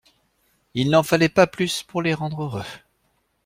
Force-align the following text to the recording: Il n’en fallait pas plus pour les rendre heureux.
Il 0.73 0.89
n’en 0.89 1.03
fallait 1.03 1.29
pas 1.29 1.45
plus 1.45 1.83
pour 1.83 2.01
les 2.01 2.15
rendre 2.15 2.41
heureux. 2.41 2.65